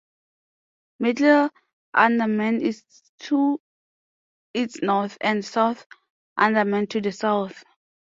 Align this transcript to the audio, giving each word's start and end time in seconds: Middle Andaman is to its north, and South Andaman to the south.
Middle 0.97 1.51
Andaman 1.93 2.59
is 2.59 2.81
to 3.19 3.61
its 4.51 4.81
north, 4.81 5.15
and 5.21 5.45
South 5.45 5.85
Andaman 6.39 6.87
to 6.87 7.01
the 7.01 7.11
south. 7.11 7.63